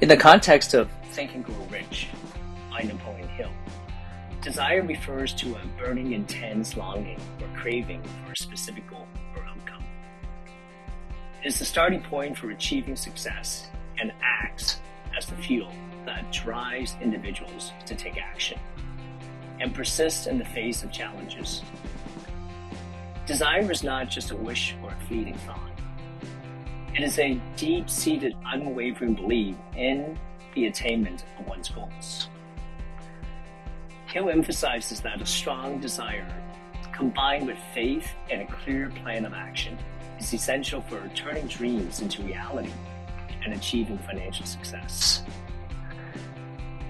[0.00, 2.06] In the context of Think and Grow Rich
[2.70, 3.50] by Napoleon Hill,
[4.40, 9.82] desire refers to a burning, intense longing or craving for a specific goal or outcome.
[11.42, 13.70] It is the starting point for achieving success
[14.00, 14.78] and acts
[15.16, 15.72] as the fuel
[16.06, 18.60] that drives individuals to take action
[19.58, 21.62] and persist in the face of challenges.
[23.26, 25.77] Desire is not just a wish or a fleeting thought.
[26.94, 30.18] It is a deep seated, unwavering belief in
[30.54, 32.28] the attainment of one's goals.
[34.06, 36.26] Hill emphasizes that a strong desire,
[36.92, 39.78] combined with faith and a clear plan of action,
[40.18, 42.72] is essential for turning dreams into reality
[43.44, 45.22] and achieving financial success.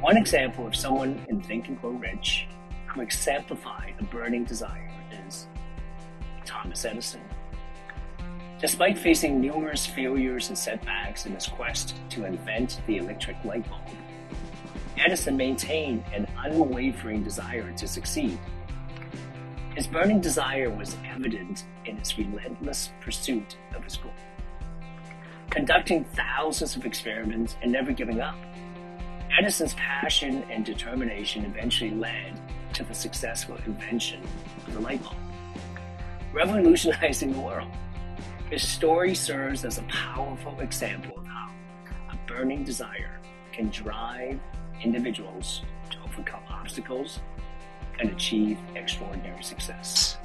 [0.00, 2.46] One example of someone in Think and Grow Rich
[2.86, 4.90] who exemplified a burning desire
[5.26, 5.46] is
[6.44, 7.22] Thomas Edison.
[8.60, 13.82] Despite facing numerous failures and setbacks in his quest to invent the electric light bulb,
[14.96, 18.38] Edison maintained an unwavering desire to succeed.
[19.74, 24.12] His burning desire was evident in his relentless pursuit of his goal.
[25.50, 28.36] Conducting thousands of experiments and never giving up,
[29.36, 32.40] Edison's passion and determination eventually led
[32.72, 34.22] to the successful invention
[34.66, 35.16] of the light bulb,
[36.32, 37.68] revolutionizing the world.
[38.50, 41.50] His story serves as a powerful example of how
[42.12, 43.18] a burning desire
[43.52, 44.38] can drive
[44.82, 47.20] individuals to overcome obstacles
[47.98, 50.18] and achieve extraordinary success.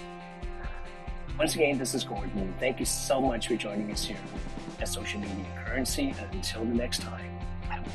[1.37, 2.53] Once again, this is Gordon.
[2.59, 4.17] Thank you so much for joining us here
[4.81, 6.13] at Social Media Currency.
[6.19, 7.91] And until the next time, have a